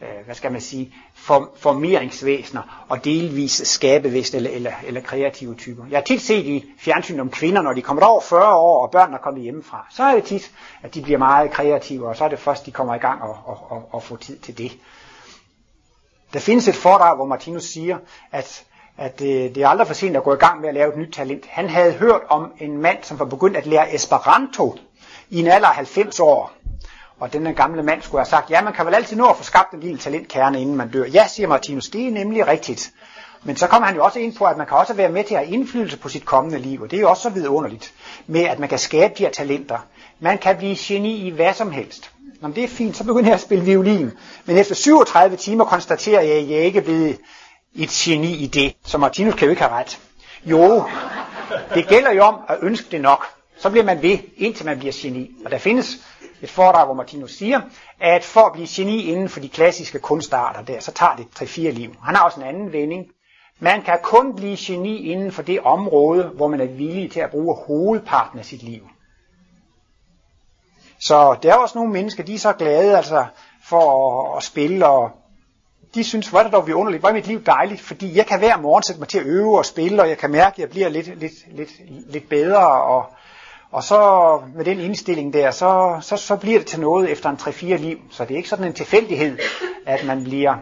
[0.02, 5.84] øh, hvad skal man sige, form, formeringsvæsener og delvis skabevæsener eller, eller, eller kreative typer.
[5.90, 8.90] Jeg har tit set i fjernsyn om kvinder, når de kommer over 40 år, og
[8.90, 10.50] børn er kommet hjemmefra, så er det tit,
[10.82, 13.36] at de bliver meget kreative, og så er det først, de kommer i gang og,
[13.44, 14.78] og, og, og får tid til det.
[16.32, 17.98] Der findes et foredrag, hvor Martinus siger,
[18.32, 18.64] at,
[18.96, 20.98] at det, det er aldrig for sent at gå i gang med at lave et
[20.98, 21.46] nyt talent.
[21.46, 24.78] Han havde hørt om en mand, som var begyndt at lære Esperanto
[25.30, 26.52] i en alder af 90 år.
[27.20, 29.42] Og den gamle mand skulle have sagt, ja, man kan vel altid nå at få
[29.42, 31.04] skabt en lille talentkerne, inden man dør.
[31.04, 32.92] Ja, siger Martinus, det er nemlig rigtigt.
[33.42, 35.34] Men så kommer han jo også ind på, at man kan også være med til
[35.34, 37.92] at have indflydelse på sit kommende liv, og det er jo også så vidunderligt,
[38.26, 39.78] med at man kan skabe de her talenter.
[40.20, 42.10] Man kan blive geni i hvad som helst.
[42.40, 44.12] Nå, det er fint, så begynder jeg at spille violin.
[44.44, 47.18] Men efter 37 timer konstaterer jeg, at jeg ikke er blevet
[47.74, 48.76] et geni i det.
[48.84, 49.98] Så Martinus kan jo ikke have ret.
[50.44, 50.84] Jo,
[51.74, 53.26] det gælder jo om at ønske det nok.
[53.58, 55.30] Så bliver man ved, indtil man bliver geni.
[55.44, 55.98] Og der findes
[56.42, 57.60] et foredrag, hvor Martinus siger,
[58.00, 61.60] at for at blive geni inden for de klassiske kunstarter der, så tager det 3-4
[61.70, 61.94] liv.
[62.02, 63.06] Han har også en anden vending.
[63.58, 67.30] Man kan kun blive geni inden for det område, hvor man er villig til at
[67.30, 68.82] bruge hovedparten af sit liv.
[71.00, 73.24] Så der er også nogle mennesker, de er så glade altså,
[73.64, 75.10] for at, spille, og
[75.94, 78.26] de synes, hvor er det dog vi underligt, hvor er mit liv dejligt, fordi jeg
[78.26, 80.58] kan hver morgen sætte mig til at øve og spille, og jeg kan mærke, at
[80.58, 81.70] jeg bliver lidt, lidt, lidt,
[82.12, 83.06] lidt bedre, og,
[83.72, 87.36] og så med den indstilling der, så, så, så bliver det til noget efter en
[87.36, 87.98] 3-4 liv.
[88.10, 89.38] Så det er ikke sådan en tilfældighed,
[89.86, 90.54] at man bliver...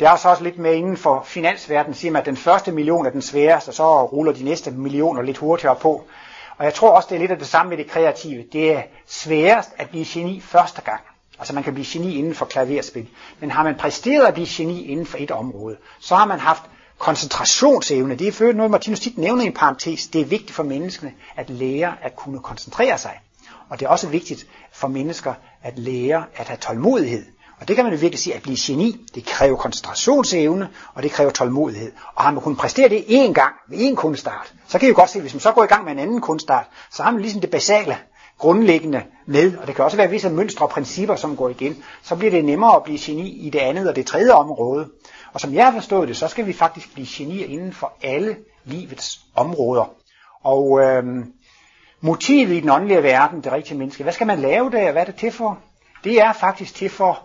[0.00, 3.06] Det er så også lidt med inden for finansverdenen, siger man, at den første million
[3.06, 6.04] er den sværeste, og så ruller de næste millioner lidt hurtigere på.
[6.58, 8.44] Og jeg tror også, det er lidt af det samme med det kreative.
[8.52, 11.00] Det er sværest at blive geni første gang.
[11.38, 13.08] Altså man kan blive geni inden for klaverspil.
[13.40, 16.62] Men har man præsteret at blive geni inden for et område, så har man haft
[16.98, 20.62] koncentrationsevne, det er for noget, Martinus tit nævner i en parentes, det er vigtigt for
[20.62, 23.20] menneskene at lære at kunne koncentrere sig.
[23.68, 27.24] Og det er også vigtigt for mennesker at lære at have tålmodighed.
[27.60, 31.10] Og det kan man jo virkelig sige, at blive geni, det kræver koncentrationsevne, og det
[31.10, 31.92] kræver tålmodighed.
[32.14, 34.96] Og har man kunnet præstere det én gang, ved én kunststart, så kan I jo
[34.96, 37.10] godt se, at hvis man så går i gang med en anden kunststart, så har
[37.10, 37.98] man ligesom det basale,
[38.38, 42.16] grundlæggende med, og det kan også være visse mønstre og principper, som går igen, så
[42.16, 44.88] bliver det nemmere at blive geni i det andet og det tredje område.
[45.32, 48.36] Og som jeg har forstået det, så skal vi faktisk blive genier inden for alle
[48.64, 49.94] livets områder.
[50.42, 51.32] Og øhm,
[52.00, 54.92] motivet i den åndelige verden, det rigtige menneske, hvad skal man lave der?
[54.92, 55.58] Hvad er det til for?
[56.04, 57.22] Det er faktisk til for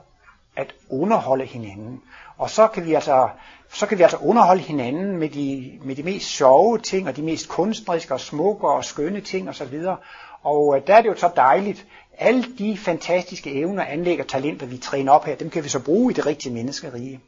[0.55, 2.01] at underholde hinanden.
[2.37, 3.29] Og så kan vi altså,
[3.73, 7.21] så kan vi altså underholde hinanden med de, med de mest sjove ting, og de
[7.21, 9.73] mest kunstneriske og smukke og skønne ting osv.
[9.73, 9.97] Og
[10.43, 11.85] og øh, der er det jo så dejligt,
[12.19, 15.79] alle de fantastiske evner, anlæg og talenter, vi træner op her, dem kan vi så
[15.79, 17.19] bruge i det rigtige menneskerige.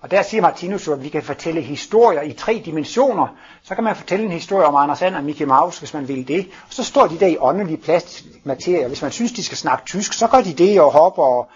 [0.00, 3.36] Og der siger Martinus jo, at vi kan fortælle historier i tre dimensioner.
[3.62, 6.28] Så kan man fortælle en historie om Anders And og Mickey Mouse, hvis man vil
[6.28, 6.46] det.
[6.66, 8.88] Og så står de der i åndelig plastisk materie.
[8.88, 11.22] Hvis man synes, de skal snakke tysk, så gør de det og hopper.
[11.22, 11.48] Og,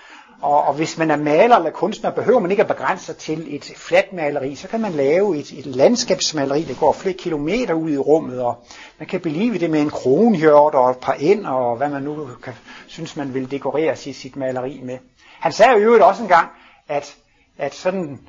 [0.44, 3.54] og, og hvis man er maler eller kunstner, behøver man ikke at begrænse sig til
[3.56, 4.54] et fladt maleri.
[4.54, 8.42] Så kan man lave et, et landskabsmaleri, der går flere kilometer ud i rummet.
[8.42, 8.64] Og
[8.98, 12.28] man kan belive det med en kronhjort og et par ind, og hvad man nu
[12.42, 12.52] kan,
[12.86, 14.98] synes, man vil dekorere sit, sit maleri med.
[15.40, 16.48] Han sagde jo øvrigt også engang,
[16.88, 17.16] at,
[17.58, 18.20] at sådan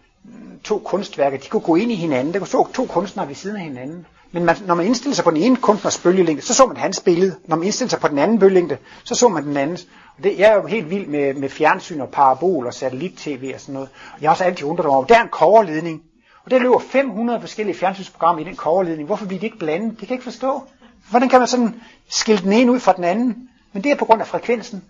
[0.63, 2.33] to kunstværker, de kunne gå ind i hinanden.
[2.33, 4.05] Der kunne stå to kunstnere ved siden af hinanden.
[4.35, 7.01] Men man, når man indstiller sig på den ene kunstners bølgelængde, så så man hans
[7.01, 7.35] billede.
[7.45, 9.87] Når man indstiller sig på den anden bølgelængde, så så man den andens.
[10.17, 13.61] Og det, jeg er jo helt vild med, med fjernsyn og parabol og satellit-tv og
[13.61, 13.89] sådan noget.
[14.13, 16.01] Og jeg har også altid undret mig over, der er en koverledning.
[16.45, 19.05] Og der løber 500 forskellige fjernsynsprogrammer i den koverledning.
[19.07, 19.89] Hvorfor bliver de ikke blandet?
[19.91, 20.63] Det kan jeg ikke forstå.
[21.09, 23.49] Hvordan kan man sådan skille den ene ud fra den anden?
[23.73, 24.83] Men det er på grund af frekvensen.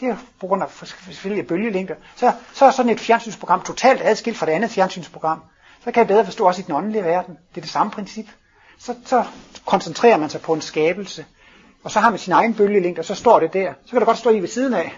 [0.00, 1.94] Det er på grund af forskellige bølgelængder.
[2.16, 5.42] Så, så er sådan et fjernsynsprogram totalt adskilt fra det andet fjernsynsprogram.
[5.84, 7.38] Så kan jeg bedre forstå også i den åndelige verden.
[7.54, 8.26] Det er det samme princip.
[8.80, 9.24] Så, så
[9.66, 11.24] koncentrerer man sig på en skabelse.
[11.84, 13.72] Og så har man sin egen bølgelængde, og så står det der.
[13.84, 14.92] Så kan det godt stå i ved siden af.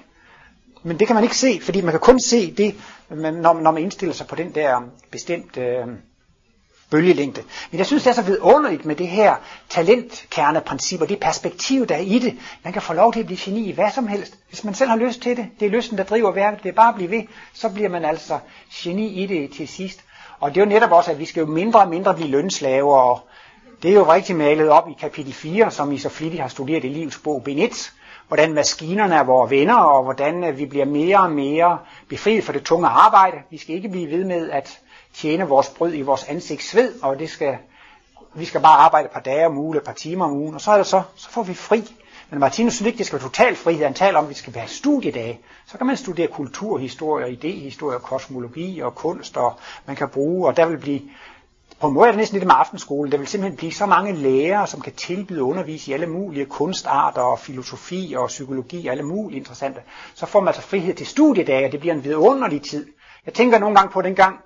[0.83, 2.75] Men det kan man ikke se, fordi man kan kun se det,
[3.09, 5.87] når, når man indstiller sig på den der um, bestemte øh,
[6.91, 7.43] bølgelængde.
[7.71, 9.37] Men jeg synes, det er så vidunderligt med det her
[9.69, 12.39] talentkerneprincip og det perspektiv, der er i det.
[12.65, 14.39] Man kan få lov til at blive geni i hvad som helst.
[14.49, 16.73] Hvis man selv har lyst til det, det er lysten, der driver værket, det er
[16.73, 18.39] bare at blive ved, så bliver man altså
[18.75, 20.01] geni i det til sidst.
[20.41, 22.97] Og det er jo netop også, at vi skal jo mindre og mindre blive lønslaver,
[22.97, 23.29] og
[23.83, 26.85] det er jo rigtig malet op i kapitel 4, som I så flittigt har studeret
[26.85, 27.93] i livets bog, Bind 1,
[28.29, 32.53] hvordan maskinerne er vores venner, og hvordan øh, vi bliver mere og mere befriet for
[32.53, 33.37] det tunge arbejde.
[33.51, 34.81] Vi skal ikke blive ved med at
[35.15, 37.57] tjene vores brød i vores ansigt sved, og det skal,
[38.35, 40.61] vi skal bare arbejde et par dage om ugen, et par timer om ugen, og
[40.61, 41.95] så er det så, så får vi fri.
[42.31, 43.85] Men Martinus synes ikke, det skal være total frihed.
[43.85, 45.41] Han taler om, at vi skal være studiedage.
[45.67, 49.53] Så kan man studere kulturhistorie, idehistorie, kosmologi og kunst, og
[49.87, 51.01] man kan bruge, og der vil blive
[51.83, 53.11] på en måde er det næsten lidt med aftenskole.
[53.11, 57.21] Der vil simpelthen blive så mange lærere, som kan tilbyde undervis i alle mulige kunstarter
[57.21, 59.81] og filosofi og psykologi og alle mulige interessante.
[60.15, 62.87] Så får man altså frihed til studiedage, og det bliver en vidunderlig tid.
[63.27, 64.37] Jeg tænker nogle gange på den gang,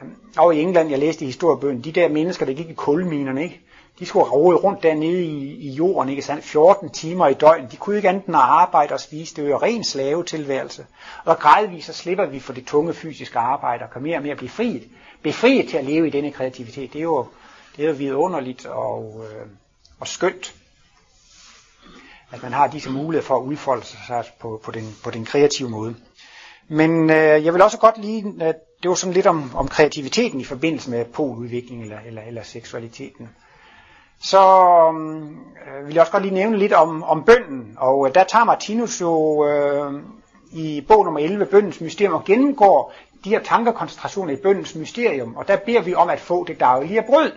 [0.00, 2.74] og øhm, over i England, jeg læste i historiebøgen, de der mennesker, der gik i
[2.74, 3.60] kulminerne, ikke?
[3.98, 6.44] De skulle rode rundt dernede i, i jorden, ikke sandt?
[6.44, 7.68] 14 timer i døgn.
[7.70, 9.36] De kunne ikke andet end at arbejde og spise.
[9.36, 10.86] Det var jo ren slavetilværelse.
[11.24, 14.36] Og gradvist så slipper vi for det tunge fysiske arbejde og kan mere og mere
[14.36, 14.88] blive friet.
[15.22, 16.92] Befriet til at leve i denne kreativitet.
[16.92, 17.26] Det er jo,
[17.76, 19.46] det er jo vidunderligt og, øh,
[20.00, 20.54] og skønt,
[22.32, 25.68] at man har disse muligheder for at udfolde sig på, på, den, på den kreative
[25.68, 25.94] måde.
[26.68, 30.40] Men øh, jeg vil også godt lige, at det var sådan lidt om, om kreativiteten
[30.40, 33.28] i forbindelse med poludvikling eller, eller, eller seksualiteten
[34.20, 34.40] så
[34.92, 37.76] mm, øh, vil jeg også godt lige nævne lidt om, om bønden.
[37.78, 39.92] Og øh, der tager Martinus jo øh,
[40.52, 42.92] i bog nummer 11, bøndens mysterium, og gennemgår
[43.24, 45.36] de her tankekoncentrationer i bøndens mysterium.
[45.36, 47.32] Og der beder vi om at få det daglige brød.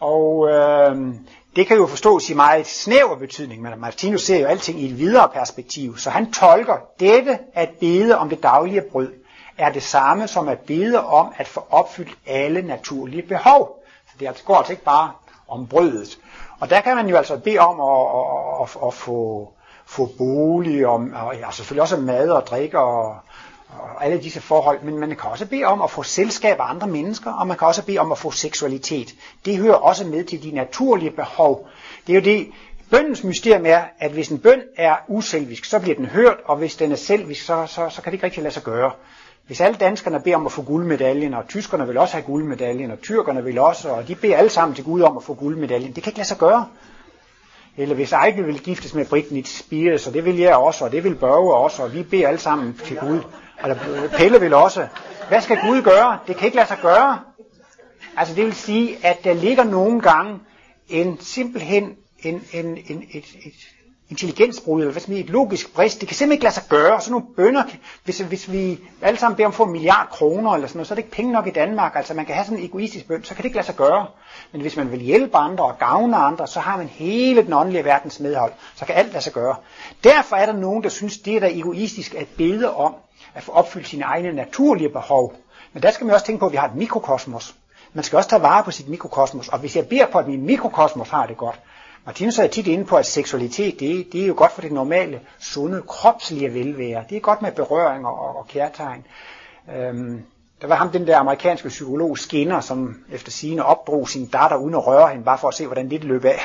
[0.00, 1.14] Og øh,
[1.56, 4.98] det kan jo forstås i meget snæver betydning, men Martinus ser jo alting i et
[4.98, 5.96] videre perspektiv.
[5.96, 9.12] Så han tolker dette at bede om det daglige brød
[9.58, 13.84] er det samme som at bede om at få opfyldt alle naturlige behov.
[14.06, 15.12] Så det altså- går altså ikke bare
[15.48, 16.18] om brødet.
[16.60, 18.06] Og der kan man jo altså bede om at,
[18.62, 19.48] at, at, at få,
[19.86, 23.16] få bolig, og, og ja, selvfølgelig også mad og drikke og,
[23.68, 26.86] og alle disse forhold, men man kan også bede om at få selskab af andre
[26.86, 29.14] mennesker, og man kan også bede om at få seksualitet.
[29.44, 31.68] Det hører også med til de naturlige behov.
[32.06, 32.48] Det er jo det,
[32.90, 36.76] bøndens mysterium er, at hvis en bøn er uselvisk, så bliver den hørt, og hvis
[36.76, 38.90] den er selvisk, så, så, så kan det ikke rigtig lade sig gøre.
[39.48, 43.00] Hvis alle danskerne beder om at få guldmedaljen, og tyskerne vil også have guldmedaljen, og
[43.00, 46.02] tyrkerne vil også, og de beder alle sammen til Gud om at få guldmedaljen, det
[46.02, 46.66] kan ikke lade sig gøre.
[47.76, 51.04] Eller hvis Eichel vil giftes med Britney Spears, og det vil jeg også, og det
[51.04, 53.20] vil Børge også, og vi beder alle sammen til Gud.
[53.60, 53.76] Og
[54.16, 54.86] Pelle vil også.
[55.28, 56.18] Hvad skal Gud gøre?
[56.26, 57.20] Det kan ikke lade sig gøre.
[58.16, 60.38] Altså det vil sige, at der ligger nogle gange
[60.88, 63.54] en simpelthen en, en, en, et, et,
[64.10, 66.00] intelligensbrud, eller hvad som er et logisk brist.
[66.00, 67.00] Det kan simpelthen ikke lade sig gøre.
[67.00, 67.62] Sådan nogle bønder,
[68.04, 70.88] hvis, hvis vi alle sammen beder om at få en milliard kroner, eller sådan noget,
[70.88, 71.92] så er det ikke penge nok i Danmark.
[71.96, 74.06] Altså man kan have sådan en egoistisk bøn, så kan det ikke lade sig gøre.
[74.52, 77.84] Men hvis man vil hjælpe andre og gavne andre, så har man hele den åndelige
[77.84, 78.52] verdens medhold.
[78.76, 79.56] Så kan alt lade sig gøre.
[80.04, 82.94] Derfor er der nogen, der synes, det er da egoistisk at bede om
[83.34, 85.34] at få opfyldt sine egne naturlige behov.
[85.72, 87.54] Men der skal man også tænke på, at vi har et mikrokosmos.
[87.92, 89.48] Man skal også tage vare på sit mikrokosmos.
[89.48, 91.60] Og hvis jeg beder på, at min mikrokosmos har det godt,
[92.08, 95.20] Martinus er tit inde på, at seksualitet, det, det er jo godt for det normale,
[95.38, 97.04] sunde, kropslige velvære.
[97.08, 99.06] Det er godt med berøring og, og kærtegn.
[99.76, 100.22] Øhm,
[100.60, 104.74] der var ham, den der amerikanske psykolog Skinner, som efter sine opdrog sin datter uden
[104.74, 106.40] at røre hende, bare for at se, hvordan det løb af.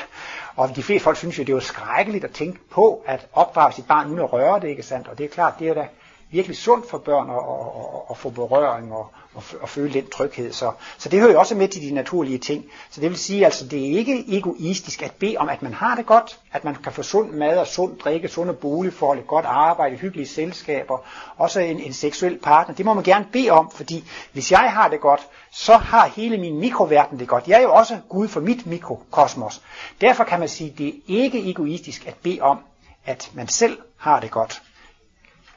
[0.56, 3.74] Og de fleste folk synes jo, det er jo skrækkeligt at tænke på, at opdrage
[3.74, 5.08] sit barn uden at røre det, ikke sandt?
[5.08, 5.88] Og det er klart, det er da
[6.34, 10.10] virkelig sundt for børn at, at, at, at få berøring og, at, at føle den
[10.10, 10.52] tryghed.
[10.54, 12.66] Så, så det hører jo også med til de naturlige ting.
[12.90, 15.96] Så det vil sige, altså det er ikke egoistisk at bede om, at man har
[15.96, 19.46] det godt, at man kan få sund mad og sund drikke, sunde boligforhold, et godt
[19.46, 20.98] arbejde, hyggelige selskaber,
[21.38, 22.76] også en, en seksuel partner.
[22.76, 26.38] Det må man gerne bede om, fordi hvis jeg har det godt, så har hele
[26.38, 27.48] min mikroverden det godt.
[27.48, 29.62] Jeg er jo også Gud for mit mikrokosmos.
[30.02, 32.60] Derfor kan man sige, at det er ikke egoistisk at bede om,
[33.06, 34.62] at man selv har det godt.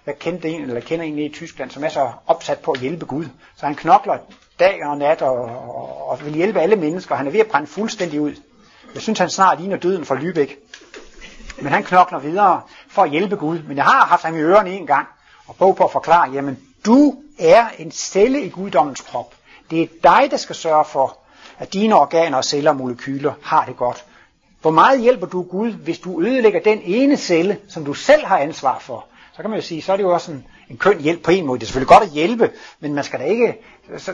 [0.06, 3.06] Jeg kendte en, eller kender en i Tyskland, som er så opsat på at hjælpe
[3.06, 3.24] Gud.
[3.56, 4.18] Så han knokler
[4.58, 7.14] dag og nat og, og, og vil hjælpe alle mennesker.
[7.14, 8.32] Han er ved at brænde fuldstændig ud.
[8.94, 10.56] Jeg synes, han snart ligner døden fra Lübeck.
[11.62, 13.58] Men han knokler videre for at hjælpe Gud.
[13.58, 15.06] Men jeg har haft ham i ørerne en gang
[15.46, 19.34] og prøvet på at forklare, jamen du er en celle i guddommens krop.
[19.70, 21.18] Det er dig, der skal sørge for,
[21.58, 24.04] at dine organer, celler og molekyler har det godt.
[24.60, 28.38] Hvor meget hjælper du Gud, hvis du ødelægger den ene celle, som du selv har
[28.38, 29.06] ansvar for?
[29.36, 31.30] Så kan man jo sige, så er det jo også en, en køn hjælp på
[31.30, 31.58] en måde.
[31.58, 33.58] Det er selvfølgelig godt at hjælpe, men man skal da ikke,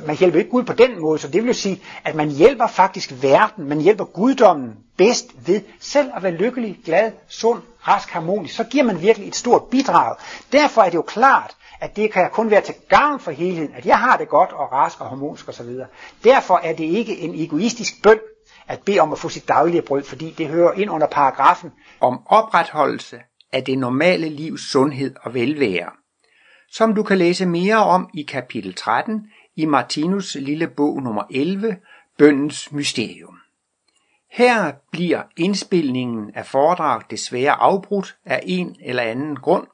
[0.06, 2.66] man hjælper ikke Gud på den måde, så det vil jo sige, at man hjælper
[2.66, 8.54] faktisk verden, man hjælper guddommen bedst ved selv at være lykkelig, glad, sund, rask, harmonisk.
[8.54, 10.16] Så giver man virkelig et stort bidrag.
[10.52, 13.86] Derfor er det jo klart, at det kan kun være til gavn for helheden, at
[13.86, 15.70] jeg har det godt og rask og harmonisk osv.
[16.24, 18.18] Derfor er det ikke en egoistisk bøn
[18.68, 21.70] at bede om at få sit daglige brød, fordi det hører ind under paragrafen
[22.00, 23.16] om opretholdelse
[23.52, 25.90] af det normale livs sundhed og velvære,
[26.68, 29.26] som du kan læse mere om i kapitel 13
[29.56, 31.76] i Martinus lille bog nummer 11,
[32.18, 33.38] Bøndens Mysterium.
[34.30, 39.66] Her bliver indspilningen af foredrag desværre afbrudt af en eller anden grund,